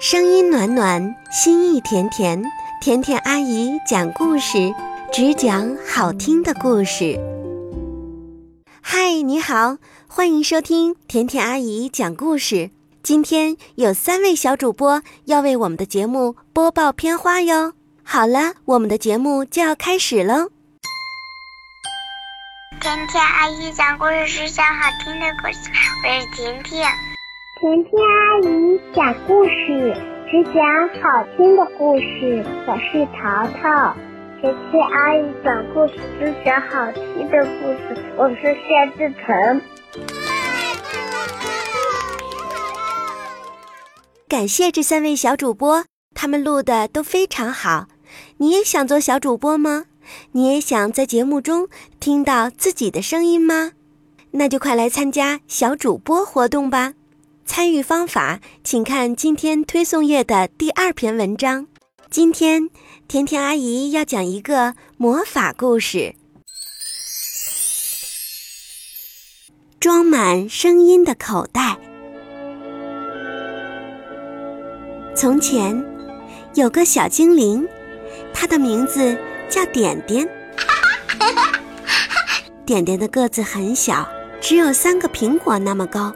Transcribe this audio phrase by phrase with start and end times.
[0.00, 2.42] 声音暖暖，心意甜甜。
[2.80, 4.74] 甜甜阿姨讲故事，
[5.12, 7.20] 只讲好听的故事。
[8.80, 9.76] 嗨，你好，
[10.08, 12.70] 欢迎收听甜甜阿姨讲故事。
[13.02, 17.74] 今天有三位小主播要为我们的节目播报片花哟。
[18.02, 20.48] 好了，我们的节目就要开始喽。
[22.80, 25.70] 甜甜阿姨讲故事只讲好听的故事，
[26.06, 26.88] 我是甜甜。
[27.60, 29.94] 甜甜阿姨讲故事
[30.30, 30.64] 只讲
[30.98, 33.94] 好听的故事，我是淘淘。
[34.40, 39.60] 甜甜阿姨讲故事只讲好听的故事，我是谢志成。
[44.26, 45.84] 感谢这三位小主播，
[46.14, 47.88] 他们录的都非常好。
[48.38, 49.84] 你也想做小主播吗？
[50.32, 51.68] 你也想在节目中
[52.00, 53.72] 听到自己的声音吗？
[54.30, 56.94] 那就快来参加小主播活动吧！
[57.52, 61.66] 参与方法，请看今天推送页的第二篇文章。
[62.08, 62.70] 今天，
[63.08, 66.14] 甜甜阿姨要讲一个魔法故事——
[69.80, 71.76] 装满声音的口袋。
[75.16, 75.84] 从前，
[76.54, 77.66] 有个小精灵，
[78.32, 80.28] 它的名字叫点点。
[82.64, 84.08] 点点的个子很小，
[84.40, 86.14] 只有三个苹果那么高。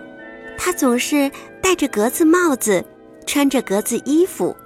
[0.57, 2.85] 他总是戴着格子帽子，
[3.27, 4.57] 穿着格子衣服。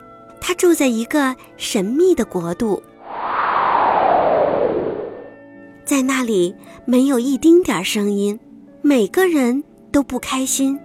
[0.40, 2.80] 他住在一个神秘的国度，
[5.84, 8.38] 在那里没有一丁点声音，
[8.80, 10.78] 每个人都不开心，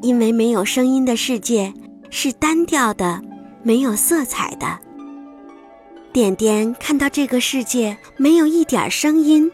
[0.00, 1.74] 因为没有声音的世界
[2.10, 3.20] 是单调的，
[3.64, 4.78] 没有色彩的。
[6.12, 9.50] 点点看到这个世界没有一点声音，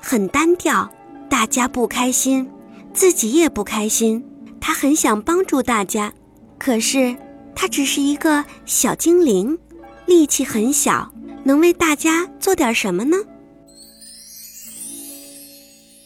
[0.00, 0.90] 很单调，
[1.30, 2.50] 大家不开心，
[2.92, 4.24] 自己也不开心。
[4.68, 6.12] 他很想帮助大家，
[6.58, 7.16] 可是
[7.54, 9.58] 他只是一个小精灵，
[10.04, 11.10] 力气很小，
[11.42, 13.16] 能为大家做点什么呢？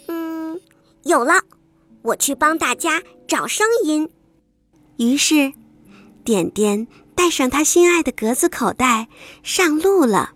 [0.07, 0.61] 嗯，
[1.03, 1.43] 有了，
[2.03, 4.09] 我去帮大家找声音。
[4.97, 5.53] 于是，
[6.23, 6.87] 点点
[7.17, 9.09] 带上他心爱的格子口袋
[9.43, 10.35] 上路了。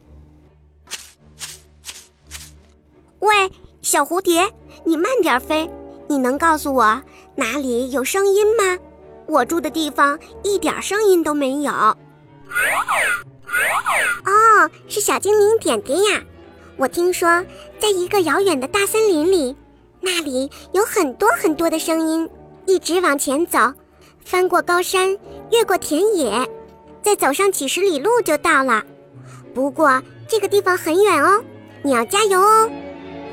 [3.20, 4.53] 喂，小蝴蝶，
[4.84, 5.70] 你慢点飞，
[6.09, 7.00] 你能告诉我？
[7.36, 8.78] 哪里有声音吗？
[9.26, 11.72] 我住的地方一点声音都没有。
[11.72, 11.97] 哦，
[14.88, 16.22] 是小精灵点点呀！
[16.76, 17.44] 我听说，
[17.78, 19.56] 在一个遥远的大森林里，
[20.00, 22.28] 那里有很多很多的声音。
[22.66, 23.58] 一直往前走，
[24.24, 25.16] 翻过高山，
[25.53, 26.48] 越过田野，
[27.03, 28.82] 再走上几十里路就到了。
[29.54, 31.44] 不过这个地方很远哦，
[31.82, 32.70] 你要加油哦。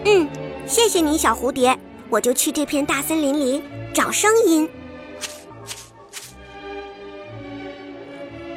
[0.06, 0.28] 嗯，
[0.68, 1.78] 谢谢你，小蝴蝶。
[2.14, 3.64] 我就去这片大森林里。
[3.92, 4.70] 找声音。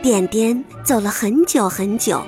[0.03, 2.23] 点点走了很久很久，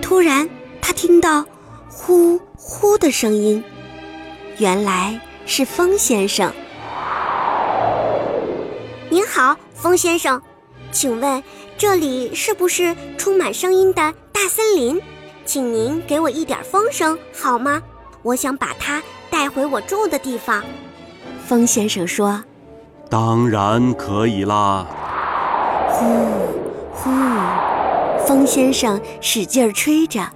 [0.00, 0.48] 突然
[0.80, 1.46] 他听到
[1.88, 3.62] “呼呼”的声音，
[4.58, 6.52] 原来是风先生。
[9.10, 10.42] 您好，风先生，
[10.90, 11.40] 请问
[11.78, 15.00] 这里是不是充满声音的大森林？
[15.46, 17.80] 请您给我一点风声好吗？
[18.22, 19.00] 我想把它
[19.42, 20.62] 带回我住的地方。
[21.44, 22.44] 风先生说
[23.10, 24.86] ：“当然可以啦。”
[25.90, 26.04] 呼
[26.94, 27.10] 呼，
[28.24, 30.30] 风先生使劲儿吹着，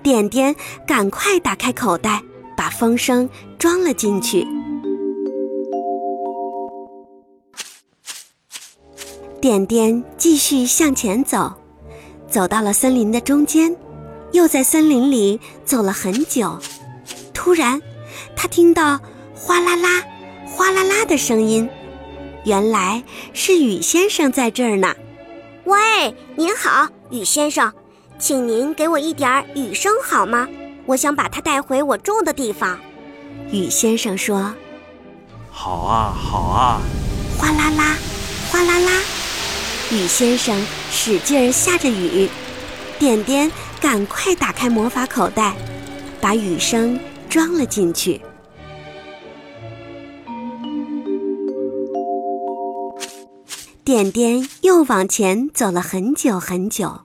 [0.00, 0.54] 点点
[0.86, 2.22] 赶快打开口袋，
[2.56, 4.46] 把风声装了进去。
[9.40, 11.52] 点点继续向前走，
[12.28, 13.76] 走到了森林的中间，
[14.30, 16.56] 又在森林里走了很久。
[17.34, 17.82] 突然，
[18.34, 19.00] 他听到
[19.34, 20.02] 哗啦啦。
[20.46, 21.68] 哗啦啦的声音，
[22.44, 23.02] 原来
[23.34, 24.94] 是雨先生在这儿呢。
[25.64, 27.72] 喂，您好，雨先生，
[28.18, 30.48] 请您给我一点雨声好吗？
[30.86, 32.78] 我想把它带回我住的地方。
[33.50, 34.54] 雨先生说
[35.50, 36.80] ：“好啊，好啊。”
[37.36, 37.96] 哗啦啦，
[38.50, 38.92] 哗啦啦，
[39.90, 42.30] 雨先生使劲儿下着雨。
[42.98, 45.54] 点点赶快打开魔法口袋，
[46.20, 46.98] 把雨声
[47.36, 48.18] 装了进去。
[53.84, 57.02] 点点又往前走了很久很久，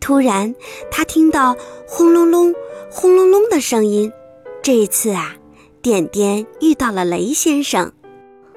[0.00, 0.56] 突然
[0.90, 1.56] 他听到
[1.86, 2.52] 轰隆隆、
[2.90, 4.10] 轰隆隆的声音。
[4.60, 5.36] 这次啊，
[5.80, 7.92] 点点遇到了雷先生。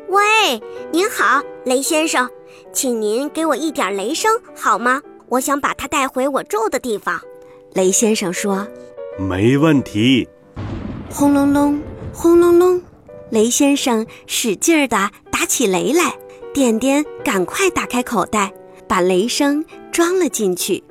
[0.09, 0.59] 喂，
[0.91, 2.27] 您好，雷先生，
[2.71, 5.03] 请您给我一点雷声好吗？
[5.29, 7.21] 我想把它带回我住的地方。
[7.75, 8.67] 雷先生说
[9.19, 10.27] ：“没问题。”
[11.15, 11.79] 轰隆隆，
[12.11, 12.81] 轰隆隆，
[13.29, 16.11] 雷先生使劲儿地打起雷来。
[16.55, 18.51] 点点赶快打开口袋，
[18.87, 20.83] 把雷声装了进去。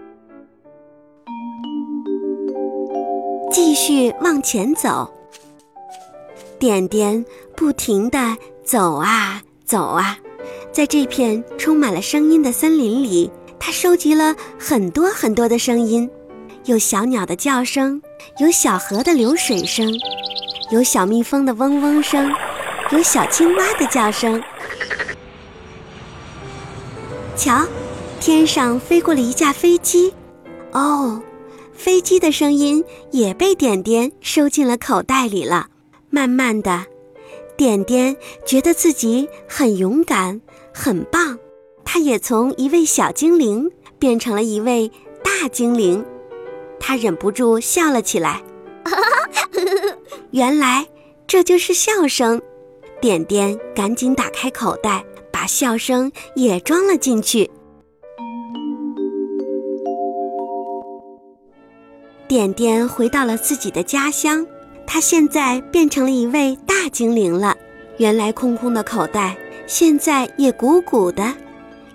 [3.50, 5.12] 继续往前走，
[6.56, 7.24] 点点
[7.56, 10.16] 不停地走啊走啊，
[10.70, 13.28] 在这片充满了声音的森林里，
[13.58, 16.08] 它收集了很多很多的声音，
[16.66, 18.00] 有小鸟的叫声，
[18.38, 19.92] 有小河的流水声，
[20.70, 22.30] 有小蜜蜂的嗡嗡声，
[22.90, 24.42] 有小青蛙的叫声。
[27.36, 27.66] 瞧，
[28.20, 30.14] 天上飞过了一架飞机，
[30.72, 31.22] 哦。
[31.74, 35.66] 飞机的声音也被点点收进了口袋里了。
[36.10, 36.84] 慢慢的，
[37.56, 38.16] 点点
[38.46, 40.40] 觉得自己很勇敢，
[40.72, 41.38] 很棒。
[41.84, 44.92] 他也从一位小精灵变成了一位
[45.24, 46.04] 大精灵，
[46.84, 48.42] 他忍不住笑了起来。
[50.32, 50.84] 原来
[51.28, 52.42] 这就是笑声。
[53.00, 57.50] 点点赶紧打开口袋，把笑声也装了进去。
[62.28, 64.46] 点点回到了自己的家乡，
[64.86, 67.56] 他现在变成了一位大精灵了。
[67.98, 69.36] 原来空空的口袋，
[69.66, 71.34] 现在也鼓鼓的，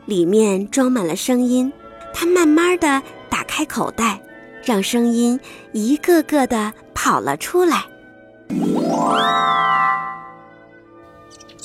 [0.05, 1.71] 里面装满了声音。
[2.13, 4.21] 他慢慢的打开口袋，
[4.67, 5.39] 让声音
[5.71, 7.85] 一个个的跑了出来。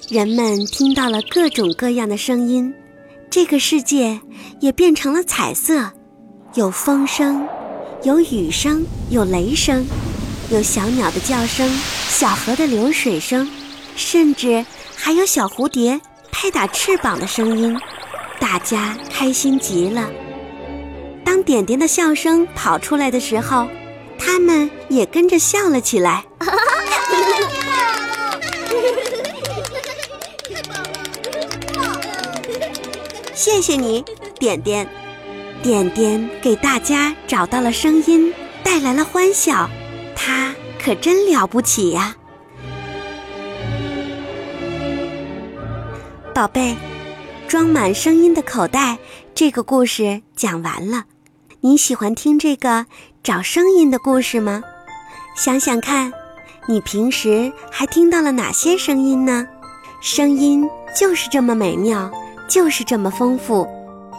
[0.09, 2.73] 人们听到了各种各样的声音，
[3.29, 4.21] 这个世界
[4.61, 5.91] 也变成了彩色，
[6.55, 7.45] 有风声。
[8.05, 9.85] 有雨声，有雷声，
[10.51, 11.69] 有小鸟的叫声，
[12.09, 13.51] 小河的流水声，
[13.97, 14.65] 甚至
[14.95, 16.01] 还有小蝴蝶
[16.31, 17.77] 拍打翅膀的声音。
[18.39, 20.09] 大家开心极了。
[21.25, 23.69] 当点点的笑声跑出来的时候，
[24.19, 26.25] 他们也跟着笑了起来。
[33.35, 34.05] 谢谢你，
[34.39, 34.89] 点点。
[35.63, 38.35] 点点给大家找到了声音，
[38.65, 39.71] 带来了欢笑，
[40.17, 40.53] 他
[40.83, 42.17] 可真了不起呀！
[46.35, 46.75] 宝贝，
[47.47, 48.99] 装满声音的口袋，
[49.43, 51.03] 这个故事讲完了。
[51.63, 52.87] 你喜欢听这个
[53.25, 54.63] 找声音的故事吗？
[55.35, 56.13] 想想看，
[56.69, 59.49] 你平时还听到了哪些声音呢？
[60.01, 62.09] 声音就是这么美妙，
[62.49, 63.67] 就是这么丰富。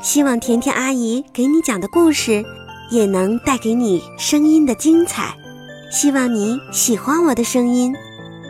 [0.02, 2.44] 希望甜甜阿姨给你讲的故事，
[2.92, 5.34] 也能带给你声音的精彩。
[5.90, 7.96] 希望你喜欢我的声音，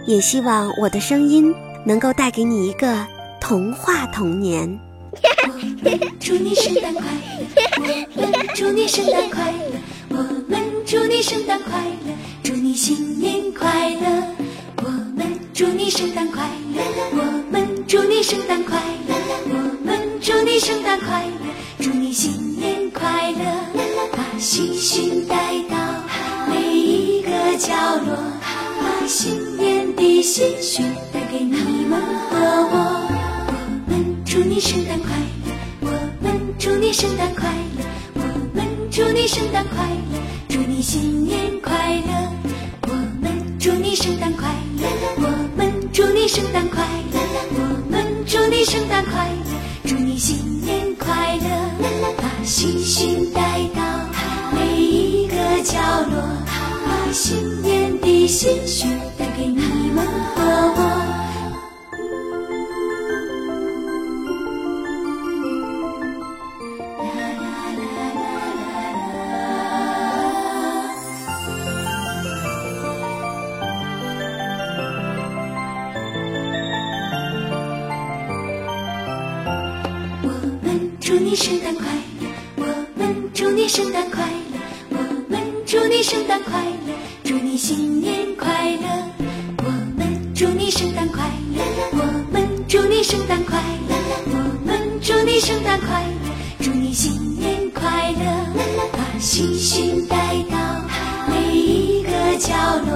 [0.07, 1.53] 也希望我的声音
[1.85, 3.05] 能够带给你一个
[3.39, 4.79] 童话童年。
[5.45, 7.03] 我们祝你圣诞快
[7.77, 8.07] 乐！
[8.15, 9.77] 我们祝你圣诞快乐！
[10.09, 10.15] 我
[10.47, 12.15] 们祝你圣诞快乐！
[12.43, 14.23] 祝你新年快乐！
[14.77, 16.81] 我们祝你圣诞快乐！
[17.11, 18.79] 我们祝你圣诞快
[19.09, 19.15] 乐！
[19.49, 21.83] 我们祝你圣诞快乐！
[21.83, 23.43] 祝你新年快乐，
[24.13, 25.35] 把喜讯带
[25.69, 25.75] 到
[26.47, 27.73] 每一个角
[28.05, 28.15] 落，
[28.79, 31.99] 把新年的喜讯带给你们
[32.29, 33.02] 和我。
[34.33, 35.09] 祝你圣诞快
[35.45, 35.51] 乐，
[35.81, 35.89] 我
[36.19, 37.47] 们祝你圣诞快
[37.77, 37.85] 乐，
[38.15, 38.21] 我
[38.55, 40.19] 们祝你圣诞快乐，
[40.49, 42.33] 祝你新年快乐。
[42.87, 44.49] 我们祝你圣诞快
[44.79, 44.87] 乐，
[45.17, 46.83] 我们祝你圣诞快
[47.13, 47.19] 乐，
[47.51, 49.51] 我们祝你圣诞快乐，
[49.85, 51.45] 祝你新年快乐。
[52.17, 52.43] 把。
[52.43, 53.39] 星星带
[53.75, 53.83] 到
[54.51, 55.77] 每一个角
[56.09, 59.61] 落，把新年的喜讯带给你
[59.93, 60.03] 们
[60.35, 60.41] 和
[60.75, 61.22] 我。
[81.05, 81.83] 祝你圣诞快
[82.21, 82.29] 乐。
[82.55, 82.63] 我
[82.95, 84.57] 们祝你圣诞快乐，
[84.91, 84.95] 我
[85.27, 86.93] 们祝你圣诞快乐，
[87.25, 88.87] 祝你新年快乐。
[89.57, 91.97] 我们祝你圣诞快乐，我
[92.31, 93.95] 们祝你圣诞快乐，
[94.27, 98.23] 我们祝你圣诞快乐，祝你新年快乐。
[98.93, 100.15] 把喜讯带
[100.49, 100.57] 到
[101.27, 102.95] 每一个角落，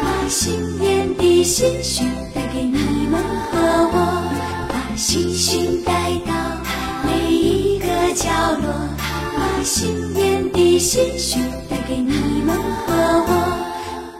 [0.00, 3.22] 把新年的喜讯带给你们
[3.52, 3.58] 和
[3.92, 4.32] 我。
[4.70, 5.92] 把喜讯带
[6.26, 6.32] 到
[8.14, 8.30] 角
[8.62, 8.72] 落。
[9.36, 12.12] 把新年的喜讯带给你
[12.46, 12.56] 们
[12.86, 12.92] 和
[13.26, 13.32] 我，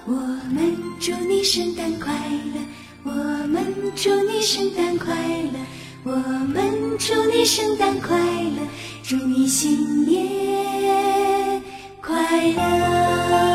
[0.06, 0.12] 我
[0.50, 2.12] 们祝你圣诞快
[2.54, 2.60] 乐，
[3.04, 3.12] 我
[3.46, 5.58] 们祝你圣诞快乐，
[6.02, 8.66] 我们祝你圣诞快乐，
[9.04, 11.62] 祝你新年
[12.00, 12.18] 快
[12.52, 13.53] 乐。